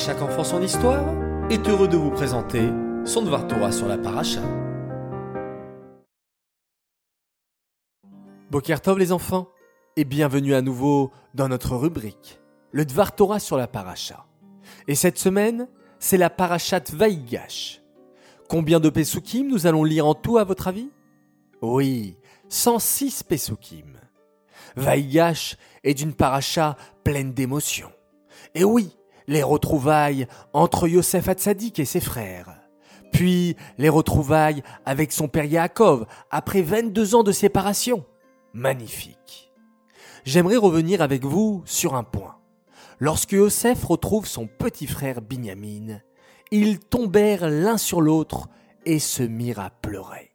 chaque 0.00 0.22
enfant 0.22 0.44
son 0.44 0.62
histoire 0.62 1.04
est 1.50 1.68
heureux 1.68 1.86
de 1.86 1.98
vous 1.98 2.10
présenter 2.10 2.70
son 3.04 3.20
Dvar 3.20 3.46
Torah 3.46 3.70
sur 3.70 3.86
la 3.86 3.98
paracha. 3.98 4.40
Bokertov 8.50 8.98
les 8.98 9.12
enfants, 9.12 9.50
et 9.96 10.04
bienvenue 10.04 10.54
à 10.54 10.62
nouveau 10.62 11.10
dans 11.34 11.48
notre 11.48 11.76
rubrique, 11.76 12.40
le 12.72 12.86
Dvar 12.86 13.14
Torah 13.14 13.40
sur 13.40 13.58
la 13.58 13.66
paracha. 13.66 14.24
Et 14.88 14.94
cette 14.94 15.18
semaine, 15.18 15.68
c'est 15.98 16.16
la 16.16 16.30
parachat 16.30 16.80
Vaïgash. 16.94 17.82
Combien 18.48 18.80
de 18.80 18.88
Pesukim 18.88 19.48
nous 19.48 19.66
allons 19.66 19.84
lire 19.84 20.06
en 20.06 20.14
tout 20.14 20.38
à 20.38 20.44
votre 20.44 20.68
avis? 20.68 20.88
Oui, 21.60 22.16
106 22.48 23.22
Pesukim. 23.24 24.00
Vaïgash 24.76 25.58
est 25.84 26.00
une 26.00 26.14
paracha 26.14 26.76
pleine 27.04 27.34
d'émotions. 27.34 27.92
Et 28.54 28.64
oui, 28.64 28.96
les 29.30 29.44
retrouvailles 29.44 30.26
entre 30.52 30.88
Yosef 30.88 31.28
Hatzadik 31.28 31.78
et 31.78 31.84
ses 31.84 32.00
frères. 32.00 32.52
Puis 33.12 33.56
les 33.78 33.88
retrouvailles 33.88 34.64
avec 34.84 35.12
son 35.12 35.28
père 35.28 35.44
Yaakov 35.44 36.04
après 36.32 36.62
22 36.62 37.14
ans 37.14 37.22
de 37.22 37.30
séparation. 37.30 38.04
Magnifique. 38.54 39.52
J'aimerais 40.24 40.56
revenir 40.56 41.00
avec 41.00 41.24
vous 41.24 41.62
sur 41.64 41.94
un 41.94 42.02
point. 42.02 42.38
Lorsque 42.98 43.30
Yosef 43.30 43.84
retrouve 43.84 44.26
son 44.26 44.48
petit 44.48 44.88
frère 44.88 45.22
Binyamin, 45.22 46.00
ils 46.50 46.80
tombèrent 46.80 47.48
l'un 47.48 47.78
sur 47.78 48.00
l'autre 48.00 48.48
et 48.84 48.98
se 48.98 49.22
mirent 49.22 49.60
à 49.60 49.70
pleurer. 49.70 50.32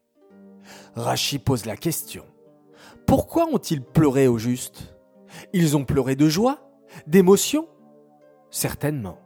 Rachi 0.96 1.38
pose 1.38 1.66
la 1.66 1.76
question. 1.76 2.24
Pourquoi 3.06 3.46
ont-ils 3.52 3.84
pleuré 3.84 4.30
au 4.30 4.38
juste? 4.38 4.96
Ils 5.52 5.76
ont 5.76 5.84
pleuré 5.84 6.16
de 6.16 6.30
joie 6.30 6.62
D'émotion 7.08 7.68
Certainement. 8.56 9.18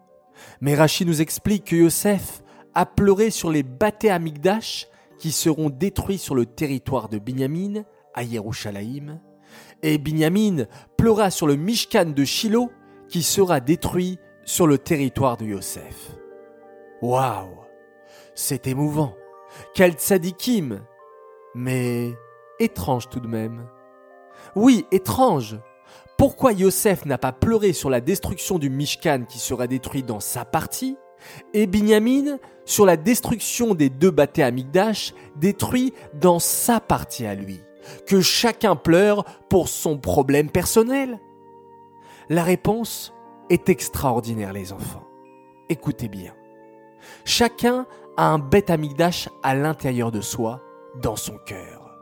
Mais 0.60 0.74
Rachi 0.74 1.06
nous 1.06 1.22
explique 1.22 1.66
que 1.66 1.76
Yosef 1.76 2.42
a 2.74 2.88
pleuré 2.88 3.30
sur 3.30 3.52
les 3.52 3.62
bâtés 3.62 4.10
Amigdash 4.10 4.88
qui 5.20 5.32
seront 5.32 5.70
détruits 5.70 6.18
sur 6.18 6.34
le 6.34 6.48
territoire 6.48 7.10
de 7.10 7.20
Binyamin, 7.20 7.84
à 8.16 8.24
Yerushalayim, 8.24 9.22
et 9.84 10.00
Binyamin 10.00 10.66
pleura 10.98 11.30
sur 11.30 11.46
le 11.46 11.58
Mishkan 11.58 12.06
de 12.06 12.24
Shiloh 12.24 12.72
qui 13.08 13.22
sera 13.22 13.60
détruit 13.60 14.18
sur 14.46 14.66
le 14.66 14.80
territoire 14.80 15.38
de 15.38 15.46
Yosef. 15.46 16.18
Waouh 17.04 17.56
C'est 18.34 18.66
émouvant 18.66 19.14
Quel 19.76 19.92
tzadikim 19.92 20.80
Mais 21.54 22.16
étrange 22.60 23.10
tout 23.10 23.20
de 23.20 23.28
même. 23.28 23.68
Oui, 24.56 24.88
étrange 24.92 25.60
pourquoi 26.18 26.52
Yosef 26.52 27.06
n'a 27.06 27.18
pas 27.18 27.32
pleuré 27.32 27.74
sur 27.74 27.90
la 27.90 28.02
destruction 28.02 28.60
du 28.60 28.70
Mishkan 28.70 29.24
qui 29.28 29.40
sera 29.40 29.68
détruit 29.68 30.04
dans 30.04 30.20
sa 30.20 30.46
partie, 30.46 30.98
et 31.54 31.68
Binyamin 31.68 32.38
sur 32.66 32.86
la 32.86 32.98
destruction 32.98 33.74
des 33.74 33.90
deux 33.90 34.12
bâtés 34.12 34.44
Amigdash 34.44 35.14
détruits 35.36 35.94
dans 36.14 36.40
sa 36.40 36.80
partie 36.80 37.26
à 37.26 37.36
lui? 37.36 37.62
Que 38.06 38.22
chacun 38.22 38.76
pleure 38.76 39.24
pour 39.50 39.70
son 39.70 39.98
problème 39.98 40.50
personnel? 40.50 41.20
La 42.30 42.44
réponse 42.44 43.14
est 43.50 43.70
extraordinaire 43.70 44.54
les 44.54 44.72
enfants. 44.72 45.08
Écoutez 45.70 46.08
bien. 46.08 46.34
Chacun 47.26 47.86
a 48.18 48.28
un 48.28 48.40
bête 48.40 48.70
Amigdash 48.70 49.30
à 49.42 49.56
l'intérieur 49.56 50.12
de 50.12 50.22
soi, 50.22 50.62
dans 51.02 51.16
son 51.16 51.38
cœur. 51.38 51.98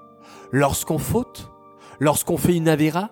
Lorsqu'on 0.51 0.97
faute, 0.97 1.51
lorsqu'on 1.99 2.37
fait 2.37 2.55
une 2.55 2.67
avéra, 2.67 3.11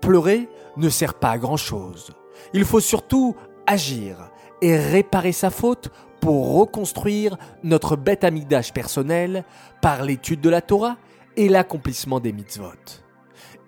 Pleurer 0.00 0.48
ne 0.76 0.88
sert 0.88 1.14
pas 1.14 1.30
à 1.30 1.38
grand-chose. 1.38 2.10
Il 2.52 2.64
faut 2.64 2.80
surtout 2.80 3.34
agir 3.66 4.30
et 4.62 4.76
réparer 4.76 5.32
sa 5.32 5.50
faute 5.50 5.90
pour 6.20 6.56
reconstruire 6.56 7.36
notre 7.62 7.96
bête 7.96 8.24
amigdash 8.24 8.72
personnel 8.72 9.44
par 9.82 10.02
l'étude 10.02 10.40
de 10.40 10.50
la 10.50 10.60
Torah 10.60 10.96
et 11.36 11.48
l'accomplissement 11.48 12.20
des 12.20 12.32
mitzvot. 12.32 13.02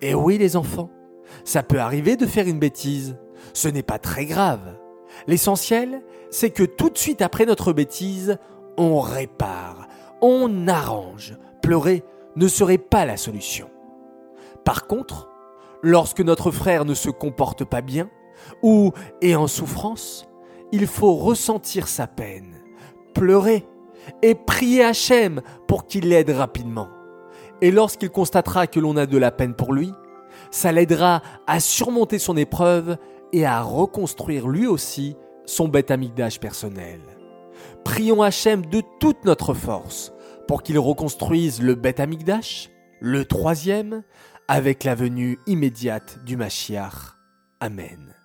Et 0.01 0.13
oui 0.13 0.37
les 0.37 0.55
enfants, 0.55 0.89
ça 1.43 1.63
peut 1.63 1.79
arriver 1.79 2.15
de 2.15 2.25
faire 2.25 2.47
une 2.47 2.59
bêtise. 2.59 3.17
Ce 3.53 3.67
n'est 3.67 3.83
pas 3.83 3.99
très 3.99 4.25
grave. 4.25 4.77
L'essentiel, 5.27 6.01
c'est 6.29 6.49
que 6.49 6.63
tout 6.63 6.89
de 6.89 6.97
suite 6.97 7.21
après 7.21 7.45
notre 7.45 7.73
bêtise, 7.73 8.37
on 8.77 8.99
répare, 8.99 9.87
on 10.21 10.67
arrange. 10.67 11.37
Pleurer 11.61 12.03
ne 12.35 12.47
serait 12.47 12.77
pas 12.77 13.05
la 13.05 13.17
solution. 13.17 13.69
Par 14.63 14.87
contre, 14.87 15.28
Lorsque 15.81 16.21
notre 16.21 16.51
frère 16.51 16.85
ne 16.85 16.93
se 16.93 17.09
comporte 17.09 17.63
pas 17.63 17.81
bien 17.81 18.09
ou 18.61 18.91
est 19.21 19.35
en 19.35 19.47
souffrance, 19.47 20.27
il 20.71 20.87
faut 20.87 21.15
ressentir 21.15 21.87
sa 21.87 22.05
peine, 22.05 22.55
pleurer 23.13 23.65
et 24.21 24.35
prier 24.35 24.83
Hachem 24.83 25.41
pour 25.67 25.85
qu'il 25.87 26.09
l'aide 26.09 26.31
rapidement. 26.31 26.89
Et 27.61 27.71
lorsqu'il 27.71 28.09
constatera 28.09 28.67
que 28.67 28.79
l'on 28.79 28.97
a 28.97 29.05
de 29.05 29.17
la 29.17 29.31
peine 29.31 29.53
pour 29.53 29.73
lui, 29.73 29.91
ça 30.51 30.71
l'aidera 30.71 31.21
à 31.47 31.59
surmonter 31.59 32.19
son 32.19 32.37
épreuve 32.37 32.97
et 33.33 33.45
à 33.45 33.61
reconstruire 33.61 34.47
lui 34.47 34.67
aussi 34.67 35.15
son 35.45 35.67
bête 35.67 35.91
amigdash 35.91 36.39
personnel. 36.39 37.01
Prions 37.83 38.21
Hachem 38.21 38.65
de 38.65 38.81
toute 38.99 39.25
notre 39.25 39.53
force 39.53 40.13
pour 40.47 40.63
qu'il 40.63 40.79
reconstruise 40.79 41.61
le 41.61 41.75
bête 41.75 41.99
amigdash, 41.99 42.69
le 42.99 43.25
troisième, 43.25 44.03
avec 44.47 44.83
la 44.83 44.95
venue 44.95 45.39
immédiate 45.45 46.19
du 46.25 46.35
Mashiach. 46.37 47.15
Amen. 47.59 48.15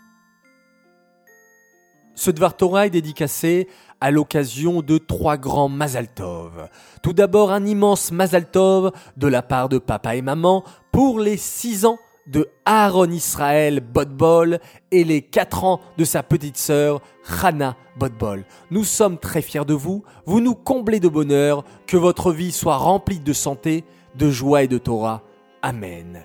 Ce 2.15 2.31
Dvar 2.31 2.57
Torah 2.57 2.87
est 2.87 2.91
dédicacé 2.91 3.69
à 4.01 4.11
l'occasion 4.11 4.83
de 4.83 4.99
trois 4.99 5.37
grands 5.37 5.69
Mazaltov. 5.69 6.69
Tout 7.03 7.13
d'abord 7.13 7.51
un 7.51 7.67
immense 7.67 8.13
Mazaltov 8.13 8.93
de 9.17 9.27
la 9.27 9.43
part 9.43 9.69
de 9.69 9.79
papa 9.79 10.15
et 10.15 10.23
maman 10.23 10.65
pour 10.93 11.19
les 11.19 11.37
six 11.37 11.85
ans 11.85 11.99
de 12.27 12.49
Aaron 12.65 13.11
Israël 13.11 13.81
Bodbol 13.81 14.61
et 14.91 15.05
les 15.05 15.23
quatre 15.23 15.65
ans 15.65 15.81
de 15.99 16.05
sa 16.05 16.23
petite 16.23 16.57
sœur 16.57 17.01
Hana 17.43 17.77
Bodbol. 17.97 18.45
Nous 18.71 18.85
sommes 18.85 19.19
très 19.19 19.43
fiers 19.43 19.65
de 19.65 19.75
vous, 19.75 20.05
vous 20.25 20.41
nous 20.41 20.55
comblez 20.55 21.01
de 21.01 21.09
bonheur, 21.09 21.65
que 21.87 21.97
votre 21.97 22.33
vie 22.33 22.53
soit 22.53 22.77
remplie 22.77 23.21
de 23.21 23.33
santé, 23.33 23.85
de 24.17 24.31
joie 24.31 24.63
et 24.63 24.69
de 24.69 24.79
Torah. 24.79 25.23
Amen. 25.63 26.25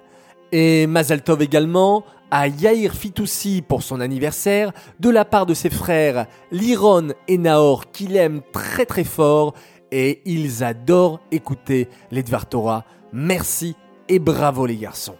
Et 0.51 0.87
Mazaltov 0.87 1.41
également 1.41 2.03
à 2.31 2.47
Yair 2.47 2.93
Fitoussi 2.93 3.63
pour 3.67 3.83
son 3.83 3.99
anniversaire 4.01 4.71
de 4.99 5.09
la 5.09 5.25
part 5.25 5.45
de 5.45 5.53
ses 5.53 5.69
frères 5.69 6.27
Liron 6.51 7.09
et 7.27 7.37
Naor 7.37 7.91
qu'il 7.91 8.15
aime 8.15 8.41
très 8.51 8.85
très 8.85 9.03
fort 9.03 9.53
et 9.91 10.21
ils 10.25 10.63
adorent 10.63 11.19
écouter 11.31 11.87
les 12.11 12.23
Dvar 12.23 12.47
Torah. 12.47 12.85
Merci 13.11 13.75
et 14.07 14.19
bravo 14.19 14.65
les 14.65 14.75
garçons. 14.75 15.15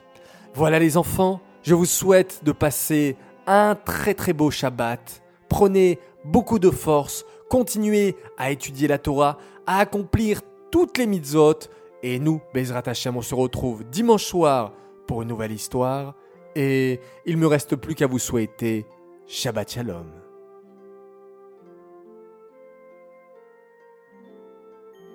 Voilà 0.53 0.79
les 0.79 0.97
enfants, 0.97 1.41
je 1.63 1.73
vous 1.73 1.85
souhaite 1.85 2.41
de 2.43 2.51
passer 2.51 3.15
un 3.47 3.75
très 3.75 4.13
très 4.13 4.33
beau 4.33 4.51
Shabbat. 4.51 5.23
Prenez 5.47 5.99
beaucoup 6.25 6.59
de 6.59 6.69
force, 6.69 7.25
continuez 7.49 8.15
à 8.37 8.51
étudier 8.51 8.87
la 8.87 8.99
Torah, 8.99 9.37
à 9.65 9.79
accomplir 9.79 10.41
toutes 10.71 10.97
les 10.97 11.07
mitzvot 11.07 11.55
et 12.03 12.19
nous, 12.19 12.41
Bezrat 12.53 12.83
Hashem, 12.85 13.17
on 13.17 13.21
se 13.21 13.35
retrouve 13.35 13.83
dimanche 13.83 14.25
soir 14.25 14.73
pour 15.07 15.21
une 15.21 15.27
nouvelle 15.27 15.51
histoire. 15.51 16.15
Et 16.55 16.99
il 17.25 17.37
me 17.37 17.47
reste 17.47 17.75
plus 17.75 17.95
qu'à 17.95 18.07
vous 18.07 18.19
souhaiter 18.19 18.85
Shabbat 19.27 19.71
Shalom. 19.71 20.28